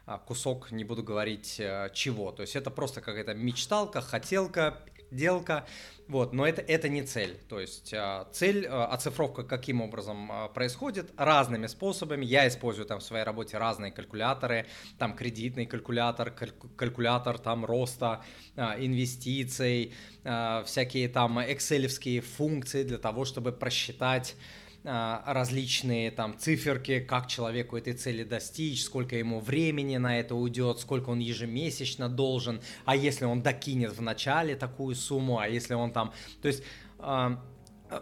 а, 0.06 0.18
кусок, 0.18 0.70
не 0.70 0.84
буду 0.84 1.02
говорить 1.02 1.60
а, 1.60 1.90
чего. 1.90 2.30
То 2.30 2.42
есть 2.42 2.54
это 2.54 2.70
просто 2.70 3.00
какая-то 3.00 3.34
мечталка, 3.34 4.00
хотелка, 4.00 4.78
делка, 5.14 5.66
вот, 6.08 6.32
но 6.32 6.46
это, 6.46 6.60
это 6.60 6.88
не 6.88 7.02
цель. 7.02 7.38
То 7.48 7.60
есть 7.60 7.94
а, 7.94 8.28
цель, 8.32 8.66
а, 8.68 8.86
оцифровка 8.86 9.44
каким 9.44 9.80
образом 9.80 10.30
а, 10.30 10.48
происходит? 10.48 11.10
Разными 11.16 11.66
способами. 11.66 12.24
Я 12.24 12.46
использую 12.48 12.86
там 12.86 13.00
в 13.00 13.02
своей 13.02 13.24
работе 13.24 13.56
разные 13.56 13.92
калькуляторы, 13.92 14.66
там 14.98 15.14
кредитный 15.14 15.66
калькулятор, 15.66 16.30
калькулятор 16.30 17.38
там 17.38 17.64
роста 17.64 18.22
инвестиций, 18.56 19.94
всякие 20.22 21.08
там 21.08 21.40
экселевские 21.40 22.20
функции 22.20 22.82
для 22.82 22.98
того, 22.98 23.24
чтобы 23.24 23.52
просчитать 23.52 24.36
различные 24.84 26.10
там 26.10 26.36
циферки, 26.36 26.98
как 26.98 27.28
человеку 27.28 27.76
этой 27.76 27.92
цели 27.92 28.24
достичь, 28.24 28.84
сколько 28.84 29.14
ему 29.14 29.38
времени 29.38 29.96
на 29.96 30.18
это 30.18 30.34
уйдет, 30.34 30.80
сколько 30.80 31.10
он 31.10 31.20
ежемесячно 31.20 32.08
должен, 32.08 32.60
а 32.84 32.96
если 32.96 33.24
он 33.24 33.42
докинет 33.42 33.92
в 33.92 34.02
начале 34.02 34.56
такую 34.56 34.96
сумму, 34.96 35.38
а 35.38 35.46
если 35.46 35.74
он 35.74 35.92
там, 35.92 36.12
то 36.40 36.48
есть 36.48 36.64
а, 36.98 37.40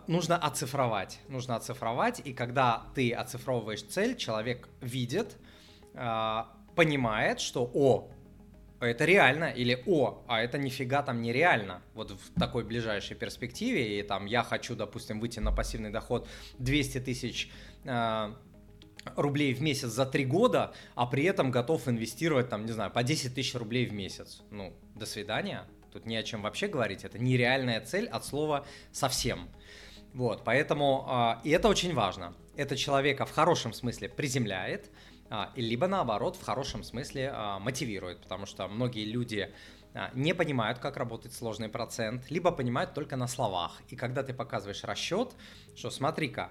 нужно 0.06 0.38
оцифровать, 0.38 1.20
нужно 1.28 1.56
оцифровать, 1.56 2.22
и 2.24 2.32
когда 2.32 2.86
ты 2.94 3.12
оцифровываешь 3.12 3.82
цель, 3.82 4.16
человек 4.16 4.68
видит, 4.80 5.36
а, 5.94 6.50
понимает, 6.76 7.40
что, 7.40 7.70
о, 7.74 8.08
это 8.86 9.04
реально, 9.04 9.44
или 9.44 9.82
о, 9.86 10.24
а 10.26 10.40
это 10.40 10.58
нифига 10.58 11.02
там 11.02 11.20
нереально, 11.20 11.82
вот 11.94 12.12
в 12.12 12.38
такой 12.38 12.64
ближайшей 12.64 13.16
перспективе, 13.16 13.98
и 13.98 14.02
там 14.02 14.26
я 14.26 14.42
хочу, 14.42 14.74
допустим, 14.74 15.20
выйти 15.20 15.38
на 15.38 15.52
пассивный 15.52 15.90
доход 15.90 16.26
200 16.58 17.00
тысяч 17.00 17.50
э, 17.84 18.34
рублей 19.16 19.52
в 19.52 19.60
месяц 19.60 19.88
за 19.88 20.06
три 20.06 20.24
года, 20.24 20.72
а 20.94 21.06
при 21.06 21.24
этом 21.24 21.50
готов 21.50 21.88
инвестировать 21.88 22.48
там, 22.48 22.64
не 22.64 22.72
знаю, 22.72 22.90
по 22.90 23.02
10 23.02 23.34
тысяч 23.34 23.54
рублей 23.54 23.86
в 23.86 23.92
месяц. 23.92 24.42
Ну, 24.50 24.72
до 24.94 25.04
свидания, 25.04 25.66
тут 25.92 26.06
не 26.06 26.16
о 26.16 26.22
чем 26.22 26.42
вообще 26.42 26.66
говорить, 26.66 27.04
это 27.04 27.18
нереальная 27.18 27.80
цель 27.82 28.06
от 28.06 28.24
слова 28.24 28.66
совсем. 28.92 29.50
Вот, 30.14 30.42
поэтому, 30.42 31.06
э, 31.44 31.48
и 31.48 31.50
это 31.50 31.68
очень 31.68 31.94
важно, 31.94 32.34
это 32.56 32.76
человека 32.76 33.26
в 33.26 33.30
хорошем 33.30 33.72
смысле 33.74 34.08
приземляет, 34.08 34.86
а, 34.86 35.09
либо 35.54 35.86
наоборот 35.86 36.36
в 36.36 36.42
хорошем 36.42 36.82
смысле 36.82 37.30
а, 37.32 37.58
мотивирует, 37.58 38.20
потому 38.20 38.46
что 38.46 38.66
многие 38.66 39.04
люди 39.04 39.52
а, 39.94 40.10
не 40.14 40.34
понимают, 40.34 40.78
как 40.78 40.96
работает 40.96 41.34
сложный 41.34 41.68
процент, 41.68 42.30
либо 42.30 42.50
понимают 42.50 42.94
только 42.94 43.16
на 43.16 43.28
словах. 43.28 43.80
И 43.88 43.96
когда 43.96 44.22
ты 44.22 44.34
показываешь 44.34 44.82
расчет, 44.84 45.32
что 45.76 45.90
смотри-ка, 45.90 46.50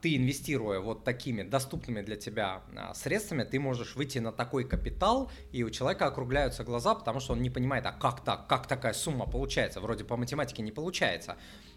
ты 0.00 0.14
инвестируя 0.14 0.78
вот 0.78 1.02
такими 1.02 1.42
доступными 1.42 2.00
для 2.00 2.14
тебя 2.14 2.62
средствами, 2.94 3.42
ты 3.42 3.58
можешь 3.58 3.96
выйти 3.96 4.20
на 4.20 4.30
такой 4.30 4.62
капитал, 4.62 5.32
и 5.50 5.64
у 5.64 5.70
человека 5.70 6.06
округляются 6.06 6.62
глаза, 6.62 6.94
потому 6.94 7.18
что 7.18 7.32
он 7.32 7.42
не 7.42 7.50
понимает, 7.50 7.84
а 7.86 7.90
как 7.90 8.24
так, 8.24 8.46
как 8.46 8.68
такая 8.68 8.92
сумма 8.92 9.26
получается, 9.26 9.80
вроде 9.80 10.04
по 10.04 10.16
математике 10.16 10.62
не 10.62 10.70
получается. 10.70 11.36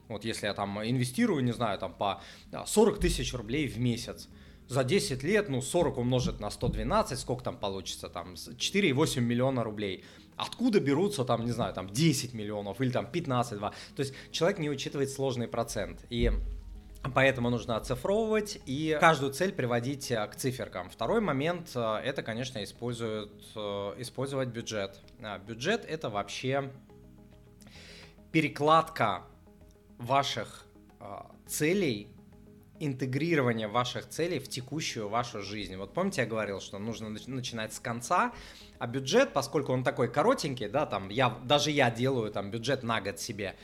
Вот 0.10 0.26
если 0.26 0.46
я 0.46 0.54
там 0.54 0.80
инвестирую, 0.88 1.44
не 1.44 1.54
знаю, 1.54 1.80
там 1.80 1.92
по 1.92 2.22
40 2.68 3.00
тысяч 3.00 3.34
рублей 3.34 3.68
в 3.68 3.80
месяц, 3.80 4.30
за 4.68 4.84
10 4.84 5.24
лет, 5.24 5.50
ну, 5.50 5.62
40 5.62 5.98
умножить 5.98 6.40
на 6.40 6.50
112, 6.50 7.20
сколько 7.20 7.44
там 7.44 7.58
получится, 7.58 8.10
там, 8.10 8.34
4,8 8.34 9.22
миллиона 9.22 9.64
рублей. 9.64 10.04
Откуда 10.36 10.80
берутся 10.80 11.26
там, 11.26 11.46
не 11.46 11.52
знаю, 11.52 11.74
там 11.74 11.90
10 11.90 12.34
миллионов 12.34 12.80
или 12.82 12.92
там 12.92 13.08
15, 13.08 13.58
2. 13.58 13.70
То 13.70 14.00
есть 14.00 14.14
человек 14.32 14.60
не 14.60 14.70
учитывает 14.70 15.10
сложный 15.10 15.48
процент. 15.48 16.06
И 16.10 16.32
Поэтому 17.14 17.50
нужно 17.50 17.78
оцифровывать 17.78 18.60
и 18.66 18.98
каждую 19.00 19.32
цель 19.34 19.54
приводить 19.54 20.12
э, 20.12 20.28
к 20.28 20.36
циферкам. 20.36 20.90
Второй 20.90 21.22
момент 21.22 21.72
э,– 21.76 22.02
это, 22.04 22.24
конечно, 22.24 22.62
используют, 22.64 23.32
э, 23.56 23.94
использовать 24.00 24.50
бюджет. 24.50 25.00
А, 25.22 25.38
бюджет– 25.40 25.86
это 25.88 26.10
вообще 26.10 26.72
перекладка 28.32 29.24
ваших 29.98 30.66
целей 31.48 32.10
интегрирование 32.80 33.68
ваших 33.68 34.08
целей 34.08 34.40
в 34.40 34.48
текущую 34.48 35.10
вашу 35.10 35.42
жизнь. 35.42 35.76
Вот 35.76 35.94
помните, 35.94 36.22
я 36.22 36.28
говорил, 36.28 36.60
что 36.60 36.80
нужно 36.80 37.10
начинать 37.10 37.74
с 37.74 37.80
конца, 37.80 38.34
а 38.80 38.88
бюджет, 38.88 39.34
поскольку 39.34 39.74
он 39.74 39.84
такой 39.84 40.12
коротенький, 40.12 40.68
да, 40.68 40.86
там 40.86 41.10
я, 41.10 41.30
даже 41.44 41.72
я 41.72 41.92
делаю 41.92 42.32
там 42.32 42.52
бюджет 42.52 42.84
на 42.84 43.02
год 43.02 43.20
себе, 43.20 43.56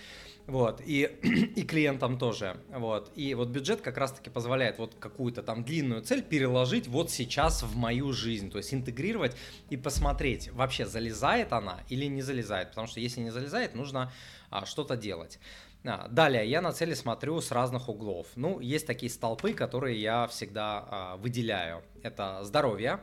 вот, 0.46 0.82
и, 0.86 1.04
и 1.56 1.64
клиентам 1.64 2.18
тоже, 2.18 2.58
вот, 2.70 3.12
и 3.16 3.34
вот 3.34 3.50
бюджет 3.50 3.82
как 3.82 3.98
раз-таки 3.98 4.30
позволяет 4.30 4.78
вот 4.78 4.96
какую-то 5.00 5.42
там 5.42 5.64
длинную 5.64 6.02
цель 6.02 6.22
переложить 6.22 6.88
вот 6.88 7.12
сейчас 7.12 7.64
в 7.64 7.78
мою 7.78 8.12
жизнь, 8.12 8.52
то 8.52 8.58
есть 8.58 8.74
интегрировать 8.74 9.36
и 9.70 9.78
посмотреть, 9.78 10.52
вообще 10.52 10.86
залезает 10.86 11.54
она 11.54 11.82
или 11.90 12.06
не 12.06 12.22
залезает, 12.22 12.70
потому 12.70 12.88
что 12.88 13.00
если 13.00 13.22
не 13.22 13.30
залезает, 13.30 13.74
нужно 13.74 14.12
а, 14.50 14.66
что-то 14.66 14.98
делать. 14.98 15.40
А, 15.86 16.08
далее, 16.08 16.50
я 16.50 16.62
на 16.62 16.72
цели 16.72 16.94
смотрю 16.94 17.42
с 17.42 17.52
разных 17.52 17.90
углов. 17.90 18.28
Ну, 18.36 18.60
есть 18.60 18.88
такие 18.88 19.10
столпы, 19.10 19.54
которые 19.54 20.02
я 20.02 20.28
всегда 20.28 20.86
а, 20.90 21.18
выделяю. 21.18 21.84
Это 22.02 22.44
здоровье, 22.44 23.02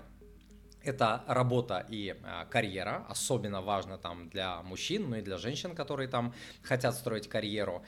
это 0.82 1.22
работа 1.26 1.86
и 1.90 2.16
а, 2.22 2.46
карьера, 2.46 3.04
особенно 3.08 3.60
важно 3.60 3.98
там 3.98 4.30
для 4.30 4.62
мужчин, 4.62 5.10
ну 5.10 5.16
и 5.16 5.20
для 5.20 5.36
женщин, 5.36 5.74
которые 5.74 6.08
там 6.08 6.34
хотят 6.62 6.94
строить 6.94 7.28
карьеру. 7.28 7.82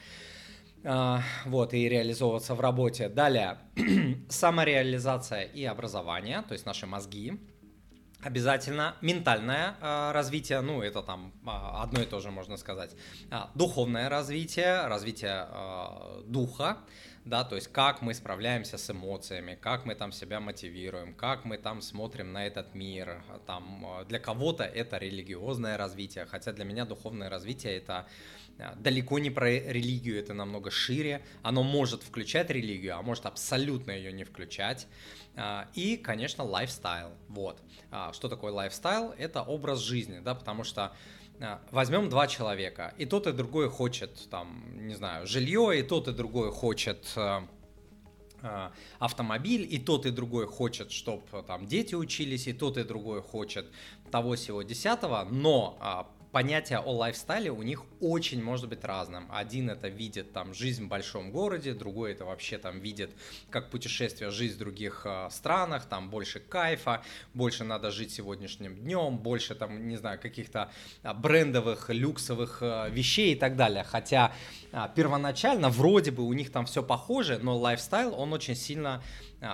А, 0.83 1.21
вот, 1.45 1.73
и 1.73 1.89
реализовываться 1.89 2.53
в 2.53 2.61
работе. 2.61 3.09
Далее, 3.09 3.57
самореализация 4.29 5.41
и 5.41 5.63
образование, 5.63 6.43
то 6.43 6.53
есть 6.53 6.65
наши 6.65 6.85
мозги, 6.85 7.39
Обязательно 8.23 8.95
ментальное 9.01 9.75
э, 9.81 10.11
развитие, 10.13 10.61
ну 10.61 10.81
это 10.81 11.01
там 11.01 11.33
э, 11.45 11.49
одно 11.49 12.01
и 12.01 12.05
то 12.05 12.19
же 12.21 12.31
можно 12.31 12.55
сказать, 12.57 12.95
э, 13.29 13.35
духовное 13.53 14.07
развитие, 14.07 14.87
развитие 14.87 15.47
э, 15.49 16.21
духа, 16.25 16.77
да, 17.25 17.43
то 17.43 17.55
есть 17.55 17.69
как 17.69 18.01
мы 18.01 18.13
справляемся 18.13 18.77
с 18.77 18.89
эмоциями, 18.89 19.57
как 19.59 19.85
мы 19.85 19.95
там 19.95 20.11
себя 20.11 20.39
мотивируем, 20.39 21.13
как 21.13 21.45
мы 21.45 21.57
там 21.57 21.81
смотрим 21.81 22.33
на 22.33 22.45
этот 22.45 22.75
мир, 22.75 23.23
там 23.45 23.85
для 24.07 24.19
кого-то 24.19 24.63
это 24.63 24.97
религиозное 24.97 25.77
развитие, 25.77 26.25
хотя 26.25 26.51
для 26.51 26.65
меня 26.65 26.85
духовное 26.85 27.29
развитие 27.29 27.77
это 27.77 28.07
далеко 28.77 29.19
не 29.19 29.29
про 29.29 29.49
религию, 29.49 30.19
это 30.19 30.33
намного 30.33 30.69
шире, 30.69 31.23
оно 31.41 31.63
может 31.63 32.03
включать 32.03 32.49
религию, 32.49 32.97
а 32.97 33.01
может 33.01 33.25
абсолютно 33.25 33.91
ее 33.91 34.11
не 34.11 34.23
включать. 34.23 34.87
А, 35.35 35.67
и, 35.73 35.97
конечно, 35.97 36.43
lifestyle. 36.43 37.11
Вот. 37.27 37.59
А, 37.89 38.13
что 38.13 38.29
такое 38.29 38.51
lifestyle? 38.51 39.13
Это 39.17 39.41
образ 39.41 39.79
жизни, 39.79 40.19
да, 40.19 40.35
потому 40.35 40.63
что 40.63 40.83
а, 40.83 40.93
возьмем 41.71 42.09
два 42.09 42.27
человека, 42.27 42.93
и 42.97 43.05
тот 43.05 43.27
и 43.27 43.31
другой 43.31 43.69
хочет, 43.69 44.29
там, 44.29 44.63
не 44.87 44.95
знаю, 44.95 45.27
жилье, 45.27 45.79
и 45.79 45.83
тот 45.83 46.07
и 46.07 46.11
другой 46.11 46.51
хочет 46.51 47.17
автомобиль, 48.99 49.67
и 49.69 49.79
тот 49.79 50.05
и 50.05 50.11
другой 50.11 50.47
хочет, 50.47 50.91
чтобы 50.91 51.23
там 51.47 51.65
дети 51.65 51.95
учились, 51.95 52.47
и 52.47 52.53
тот 52.53 52.77
и 52.77 52.83
другой 52.83 53.21
хочет 53.21 53.65
того 54.11 54.35
всего 54.35 54.63
десятого, 54.63 55.27
но 55.29 55.77
понятие 56.33 56.79
о 56.79 56.91
lifestyle 56.91 57.51
у 57.51 57.61
них 57.61 57.83
очень 58.01 58.43
может 58.43 58.67
быть 58.67 58.83
разным. 58.83 59.27
Один 59.29 59.69
это 59.69 59.87
видит 59.87 60.33
там 60.33 60.55
жизнь 60.55 60.85
в 60.85 60.87
большом 60.87 61.31
городе, 61.31 61.73
другой 61.73 62.13
это 62.13 62.25
вообще 62.25 62.57
там 62.57 62.79
видит 62.79 63.11
как 63.51 63.69
путешествие, 63.69 64.31
жизнь 64.31 64.55
в 64.55 64.57
других 64.57 65.03
э, 65.05 65.29
странах, 65.29 65.85
там 65.85 66.09
больше 66.09 66.39
кайфа, 66.39 67.03
больше 67.35 67.63
надо 67.63 67.91
жить 67.91 68.11
сегодняшним 68.11 68.75
днем, 68.75 69.19
больше 69.19 69.53
там, 69.53 69.87
не 69.87 69.95
знаю, 69.95 70.19
каких-то 70.19 70.71
а, 71.03 71.13
брендовых, 71.13 71.91
люксовых 71.91 72.57
э, 72.61 72.89
вещей 72.89 73.33
и 73.33 73.35
так 73.35 73.55
далее. 73.55 73.83
Хотя 73.83 74.33
э, 74.71 74.87
первоначально 74.95 75.69
вроде 75.69 76.09
бы 76.09 76.23
у 76.23 76.33
них 76.33 76.51
там 76.51 76.65
все 76.65 76.81
похоже, 76.81 77.37
но 77.43 77.55
лайфстайл, 77.55 78.19
он 78.19 78.33
очень 78.33 78.55
сильно 78.55 79.03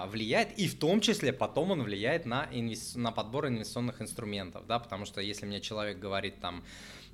влияет, 0.07 0.57
и 0.59 0.67
в 0.67 0.77
том 0.77 1.01
числе 1.01 1.33
потом 1.33 1.71
он 1.71 1.83
влияет 1.83 2.25
на, 2.25 2.47
инвес... 2.51 2.95
на 2.95 3.11
подбор 3.11 3.47
инвестиционных 3.47 4.01
инструментов, 4.01 4.67
да, 4.67 4.79
потому 4.79 5.05
что 5.05 5.21
если 5.21 5.45
мне 5.45 5.61
человек 5.61 5.99
говорит 5.99 6.39
там, 6.39 6.63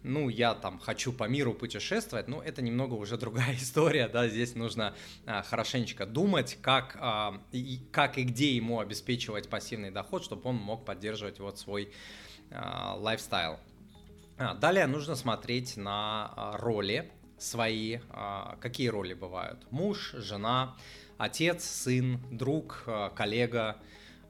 ну, 0.06 0.30
я 0.30 0.54
там 0.54 0.80
хочу 0.80 1.12
по 1.12 1.24
миру 1.28 1.54
путешествовать, 1.54 2.28
ну, 2.28 2.40
это 2.40 2.62
немного 2.62 2.94
уже 2.94 3.18
другая 3.26 3.56
история, 3.56 4.08
да, 4.08 4.28
здесь 4.28 4.56
нужно 4.56 4.94
а, 5.26 5.42
хорошенечко 5.42 6.06
думать, 6.06 6.58
как, 6.62 6.98
а, 7.00 7.42
и, 7.52 7.80
как 7.92 8.18
и 8.18 8.24
где 8.24 8.56
ему 8.56 8.80
обеспечивать 8.80 9.50
пассивный 9.50 9.92
доход, 9.92 10.24
чтобы 10.24 10.50
он 10.50 10.56
мог 10.56 10.86
поддерживать 10.86 11.40
вот 11.40 11.58
свой 11.60 11.92
а, 12.52 12.96
лайфстайл. 12.96 13.58
А, 14.38 14.54
далее 14.54 14.86
нужно 14.86 15.16
смотреть 15.16 15.78
на 15.78 16.32
а, 16.36 16.58
роли 16.58 17.12
свои, 17.38 18.00
а, 18.10 18.58
какие 18.62 18.90
роли 18.90 19.14
бывают. 19.14 19.66
Муж, 19.72 20.12
жена, 20.18 20.76
отец, 21.18 21.64
сын, 21.64 22.20
друг, 22.32 22.84
а, 22.88 23.10
коллега, 23.10 23.78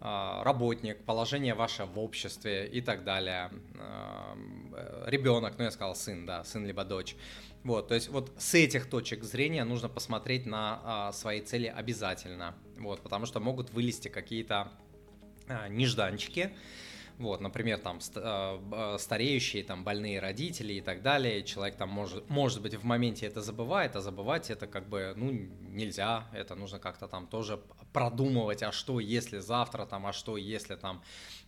а, 0.07 0.43
работник, 0.43 1.03
положение 1.03 1.55
ваше 1.55 1.85
в 1.85 1.97
обществе 1.97 2.67
и 2.67 2.79
так 2.79 3.03
далее. 3.03 3.49
А, 3.79 4.37
ребенок, 5.07 5.55
ну 5.57 5.63
я 5.63 5.71
сказал 5.71 5.95
сын, 5.95 6.25
да, 6.25 6.43
сын 6.43 6.63
либо 6.65 6.83
дочь. 6.83 7.15
Вот, 7.63 7.87
то 7.87 7.95
есть 7.95 8.09
вот 8.09 8.31
с 8.37 8.53
этих 8.53 8.87
точек 8.87 9.23
зрения 9.23 9.63
нужно 9.63 9.89
посмотреть 9.89 10.45
на 10.45 10.79
а, 10.83 11.11
свои 11.11 11.41
цели 11.41 11.65
обязательно, 11.65 12.53
вот, 12.77 13.01
потому 13.01 13.25
что 13.25 13.39
могут 13.39 13.71
вылезти 13.71 14.07
какие-то 14.07 14.71
нежданчики, 15.69 16.51
вот, 17.17 17.39
например, 17.39 17.79
там 17.79 17.99
э, 18.15 18.97
стареющие, 18.99 19.63
там 19.63 19.83
больные 19.83 20.19
родители 20.19 20.73
и 20.73 20.81
так 20.81 21.01
далее. 21.01 21.43
Человек 21.43 21.77
там 21.77 21.89
может, 21.89 22.29
может 22.29 22.61
быть 22.61 22.75
в 22.75 22.83
моменте 22.83 23.25
это 23.25 23.41
забывает, 23.41 23.95
а 23.95 24.01
забывать 24.01 24.49
это 24.49 24.67
как 24.67 24.89
бы, 24.89 25.13
ну, 25.15 25.31
нельзя. 25.31 26.27
Это 26.33 26.55
нужно 26.55 26.79
как-то 26.79 27.07
там 27.07 27.27
тоже 27.27 27.61
продумывать, 27.93 28.63
а 28.63 28.73
что 28.73 28.99
если 28.99 29.39
завтра 29.39 29.85
там, 29.85 30.05
а 30.05 30.11
что 30.11 30.35
если 30.35 30.75
там, 30.75 31.01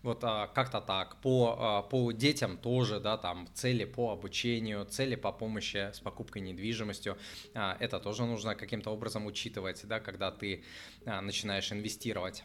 вот 0.04 0.24
а, 0.24 0.48
как-то 0.48 0.80
так. 0.80 1.18
По, 1.18 1.58
а, 1.60 1.82
по 1.82 2.14
детям 2.14 2.58
тоже, 2.58 3.02
да, 3.02 3.18
там 3.18 3.50
цели 3.54 3.84
по 3.84 4.12
обучению, 4.12 4.86
цели 4.86 5.16
по 5.16 5.34
помощи 5.34 5.92
с 5.92 6.00
покупкой 6.00 6.42
недвижимостью. 6.44 7.18
А, 7.54 7.76
это 7.82 8.00
тоже 8.00 8.24
нужно 8.24 8.56
каким-то 8.56 8.92
образом 8.92 9.26
учитывать, 9.26 9.86
да, 9.86 10.00
когда 10.00 10.32
ты 10.32 10.64
начинаешь 11.06 11.72
инвестировать. 11.74 12.44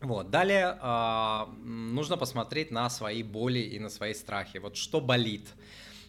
Вот. 0.00 0.30
Далее 0.30 0.78
э, 0.80 1.46
нужно 1.64 2.16
посмотреть 2.16 2.70
на 2.70 2.88
свои 2.88 3.22
боли 3.22 3.58
и 3.58 3.78
на 3.78 3.88
свои 3.88 4.14
страхи. 4.14 4.58
Вот 4.58 4.76
что 4.76 5.00
болит. 5.00 5.48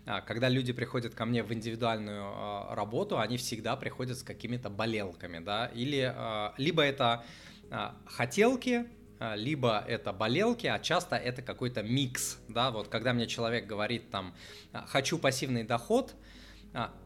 А, 0.06 0.22
когда 0.22 0.50
люди 0.50 0.74
приходят 0.74 1.14
ко 1.14 1.26
мне 1.26 1.44
в 1.44 1.54
индивидуальную 1.54 2.24
э, 2.24 2.74
работу, 2.74 3.20
они 3.20 3.38
всегда 3.38 3.76
приходят 3.76 4.18
с 4.18 4.24
какими-то 4.24 4.70
болелками, 4.70 5.38
да, 5.40 5.68
или 5.68 6.14
э, 6.16 6.52
либо 6.58 6.82
это 6.82 7.24
э, 7.70 7.90
хотелки, 8.06 8.86
либо 9.36 9.84
это 9.86 10.14
болелки, 10.14 10.66
а 10.66 10.80
часто 10.80 11.18
это 11.18 11.42
какой-то 11.42 11.84
микс, 11.84 12.40
да, 12.48 12.72
вот 12.72 12.88
когда 12.88 13.12
мне 13.12 13.28
человек 13.28 13.68
говорит 13.68 14.10
там, 14.12 14.34
хочу 14.88 15.20
пассивный 15.20 15.64
доход, 15.64 16.16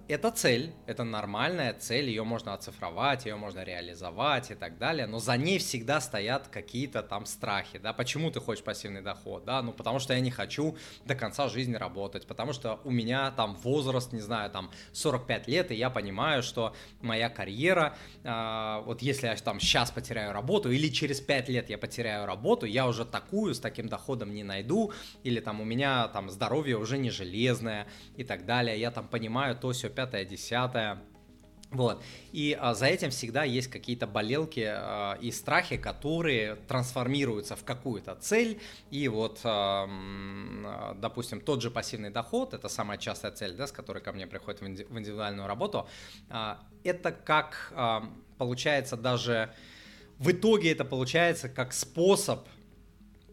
это 0.08 0.32
цель, 0.32 0.74
это 0.86 1.04
нормальная 1.04 1.74
цель, 1.74 2.10
ее 2.10 2.24
можно 2.24 2.54
оцифровать, 2.54 3.26
ее 3.26 3.36
можно 3.36 3.64
реализовать 3.64 4.52
и 4.52 4.56
так 4.56 4.78
далее, 4.78 5.08
но 5.08 5.20
за 5.20 5.38
ней 5.38 5.60
всегда 5.60 6.02
стоят 6.02 6.50
какие-то 6.50 7.02
там 7.04 7.26
страхи, 7.26 7.78
да, 7.78 7.94
почему 7.94 8.30
ты 8.30 8.42
хочешь 8.42 8.64
пассивный 8.64 9.02
доход, 9.02 9.46
да, 9.46 9.62
ну 9.62 9.72
потому 9.72 10.00
что 10.00 10.14
я 10.14 10.20
не 10.20 10.32
хочу 10.32 10.78
до 11.06 11.16
конца 11.16 11.48
жизни 11.48 11.76
работать, 11.76 12.28
потому 12.28 12.52
что 12.52 12.82
у 12.84 12.92
меня 12.92 13.32
там 13.32 13.56
возраст, 13.56 14.12
не 14.12 14.20
знаю, 14.20 14.50
там 14.52 14.72
45 14.92 15.48
лет, 15.48 15.72
и 15.72 15.76
я 15.76 15.90
понимаю, 15.90 16.44
что 16.44 16.76
моя 17.02 17.30
карьера, 17.30 17.96
э, 18.24 18.82
вот 18.86 19.02
если 19.02 19.28
я 19.28 19.36
там 19.36 19.60
сейчас 19.60 19.92
потеряю 19.92 20.34
работу 20.34 20.70
или 20.70 20.90
через 20.90 21.22
5 21.22 21.50
лет 21.50 21.70
я 21.70 21.78
потеряю 21.78 22.26
работу, 22.26 22.66
я 22.66 22.88
уже 22.88 23.06
такую 23.06 23.54
с 23.54 23.60
таким 23.60 23.88
доходом 23.88 24.34
не 24.34 24.44
найду, 24.44 24.92
или 25.24 25.40
там 25.40 25.62
у 25.62 25.66
меня 25.66 26.10
там 26.10 26.30
здоровье 26.30 26.78
уже 26.78 26.98
не 26.98 27.10
железное 27.10 27.88
и 28.18 28.26
так 28.26 28.46
далее, 28.46 28.78
я 28.80 28.92
там 28.92 29.08
понимаю 29.08 29.56
то, 29.56 29.72
все 29.72 29.93
пятое, 29.94 30.26
десятое. 30.26 31.02
Вот. 31.74 32.04
И 32.32 32.56
а, 32.60 32.76
за 32.76 32.86
этим 32.86 33.10
всегда 33.10 33.44
есть 33.44 33.68
какие-то 33.68 34.06
болелки 34.06 34.64
а, 34.64 35.18
и 35.20 35.32
страхи, 35.32 35.78
которые 35.78 36.56
трансформируются 36.68 37.56
в 37.56 37.64
какую-то 37.64 38.16
цель. 38.16 38.62
И 38.92 39.08
вот, 39.08 39.40
а, 39.44 40.94
допустим, 40.96 41.42
тот 41.42 41.64
же 41.64 41.72
пассивный 41.72 42.12
доход, 42.12 42.54
это 42.54 42.70
самая 42.70 43.00
частая 43.00 43.32
цель, 43.32 43.56
да, 43.56 43.66
с 43.66 43.72
которой 43.72 44.04
ко 44.04 44.12
мне 44.12 44.28
приходит 44.28 44.62
в, 44.62 44.68
инди- 44.68 44.86
в 44.88 45.00
индивидуальную 45.00 45.48
работу, 45.48 45.88
а, 46.30 46.60
это 46.84 47.12
как 47.12 47.74
а, 47.76 48.08
получается 48.38 48.96
даже... 48.96 49.54
В 50.20 50.32
итоге 50.32 50.72
это 50.72 50.86
получается 50.86 51.50
как 51.50 51.74
способ 51.74 52.48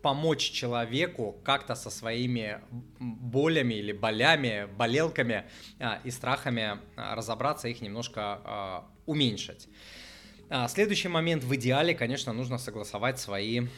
помочь 0.03 0.51
человеку 0.51 1.39
как-то 1.45 1.75
со 1.75 1.91
своими 1.91 2.61
болями 2.99 3.75
или 3.75 3.93
болями, 3.93 4.69
болелками 4.77 5.45
а, 5.79 6.01
и 6.05 6.11
страхами 6.11 6.79
а, 6.97 7.15
разобраться, 7.15 7.69
их 7.69 7.81
немножко 7.81 8.21
а, 8.45 8.91
уменьшить. 9.07 9.69
Следующий 10.67 11.07
момент. 11.07 11.45
В 11.45 11.55
идеале, 11.55 11.95
конечно, 11.95 12.33
нужно 12.33 12.59
согласовать 12.59 13.21
свои 13.21 13.69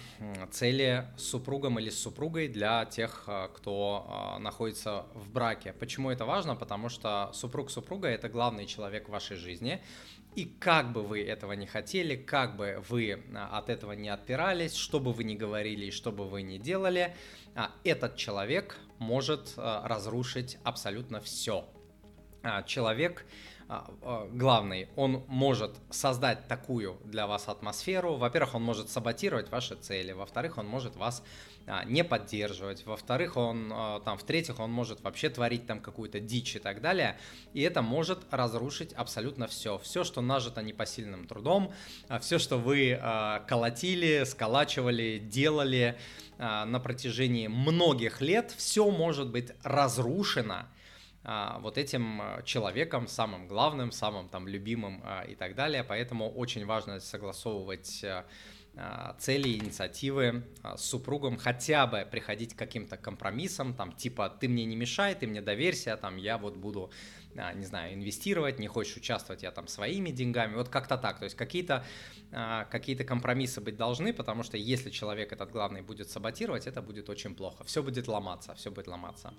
цели 0.52 1.06
с 1.18 1.24
супругом 1.24 1.78
или 1.78 1.90
с 1.90 2.00
супругой 2.00 2.48
для 2.48 2.86
тех, 2.86 3.28
кто 3.54 4.38
находится 4.40 5.04
в 5.12 5.30
браке. 5.30 5.74
Почему 5.74 6.10
это 6.10 6.24
важно? 6.24 6.56
Потому 6.56 6.88
что 6.88 7.30
супруг-супруга– 7.34 8.08
это 8.08 8.30
главный 8.30 8.64
человек 8.64 9.10
в 9.10 9.12
вашей 9.12 9.36
жизни. 9.36 9.82
И 10.34 10.46
как 10.46 10.92
бы 10.92 11.02
вы 11.02 11.22
этого 11.22 11.52
не 11.52 11.66
хотели, 11.66 12.16
как 12.16 12.56
бы 12.56 12.82
вы 12.88 13.22
а, 13.34 13.58
от 13.58 13.68
этого 13.68 13.92
не 13.92 14.08
отпирались, 14.08 14.74
что 14.74 14.98
бы 14.98 15.12
вы 15.12 15.24
ни 15.24 15.34
говорили 15.34 15.86
и 15.86 15.90
что 15.90 16.10
бы 16.10 16.26
вы 16.26 16.40
ни 16.40 16.56
делали, 16.56 17.14
а, 17.54 17.70
этот 17.84 18.16
человек 18.16 18.78
может 18.98 19.52
а, 19.58 19.86
разрушить 19.86 20.58
абсолютно 20.64 21.20
все. 21.20 21.68
Человек 22.66 23.24
главный, 24.30 24.88
он 24.96 25.24
может 25.28 25.76
создать 25.90 26.48
такую 26.48 26.98
для 27.04 27.26
вас 27.26 27.48
атмосферу. 27.48 28.14
Во-первых, 28.14 28.54
он 28.54 28.62
может 28.62 28.90
саботировать 28.90 29.50
ваши 29.50 29.74
цели. 29.76 30.12
Во-вторых, 30.12 30.58
он 30.58 30.66
может 30.66 30.96
вас 30.96 31.22
а, 31.66 31.84
не 31.84 32.02
поддерживать. 32.02 32.84
Во-вторых, 32.86 33.36
он 33.36 33.70
а, 33.72 34.00
там, 34.00 34.18
в-третьих, 34.18 34.58
он 34.58 34.70
может 34.72 35.02
вообще 35.02 35.30
творить 35.30 35.66
там 35.66 35.80
какую-то 35.80 36.18
дичь 36.18 36.56
и 36.56 36.58
так 36.58 36.80
далее. 36.80 37.18
И 37.52 37.62
это 37.62 37.82
может 37.82 38.20
разрушить 38.30 38.92
абсолютно 38.94 39.46
все. 39.46 39.78
Все, 39.78 40.02
что 40.02 40.20
нажито 40.20 40.62
непосильным 40.62 41.26
трудом, 41.26 41.72
а, 42.08 42.18
все, 42.18 42.38
что 42.38 42.58
вы 42.58 43.00
колотили, 43.48 44.24
сколачивали, 44.24 45.18
делали 45.18 45.98
на 46.38 46.80
протяжении 46.80 47.46
многих 47.46 48.20
лет, 48.20 48.52
все 48.56 48.90
может 48.90 49.30
быть 49.30 49.52
разрушено 49.62 50.66
вот 51.24 51.78
этим 51.78 52.20
человеком, 52.44 53.06
самым 53.06 53.46
главным, 53.46 53.92
самым 53.92 54.28
там 54.28 54.48
любимым 54.48 55.02
и 55.28 55.36
так 55.36 55.54
далее. 55.54 55.84
Поэтому 55.84 56.28
очень 56.28 56.66
важно 56.66 56.98
согласовывать 56.98 58.04
а, 58.74 59.14
цели, 59.18 59.58
инициативы 59.58 60.44
а, 60.62 60.78
с 60.78 60.84
супругом, 60.86 61.36
хотя 61.36 61.86
бы 61.86 62.08
приходить 62.10 62.54
к 62.54 62.58
каким-то 62.58 62.96
компромиссам, 62.96 63.74
там, 63.74 63.92
типа, 63.92 64.30
ты 64.30 64.48
мне 64.48 64.64
не 64.64 64.76
мешай, 64.76 65.14
ты 65.14 65.26
мне 65.26 65.42
доверься, 65.42 65.94
там, 65.98 66.16
я 66.16 66.38
вот 66.38 66.56
буду, 66.56 66.90
а, 67.36 67.52
не 67.52 67.66
знаю, 67.66 67.92
инвестировать, 67.92 68.58
не 68.58 68.68
хочешь 68.68 68.96
участвовать, 68.96 69.42
я 69.42 69.50
там 69.50 69.68
своими 69.68 70.08
деньгами, 70.08 70.54
вот 70.54 70.70
как-то 70.70 70.96
так, 70.96 71.18
то 71.18 71.24
есть 71.24 71.36
какие-то 71.36 71.84
какие 72.70 72.96
компромиссы 72.96 73.60
быть 73.60 73.76
должны, 73.76 74.14
потому 74.14 74.42
что 74.42 74.56
если 74.56 74.88
человек 74.88 75.34
этот 75.34 75.50
главный 75.50 75.82
будет 75.82 76.08
саботировать, 76.08 76.66
это 76.66 76.80
будет 76.80 77.10
очень 77.10 77.34
плохо, 77.34 77.64
все 77.64 77.82
будет 77.82 78.08
ломаться, 78.08 78.54
все 78.54 78.70
будет 78.70 78.86
ломаться. 78.86 79.34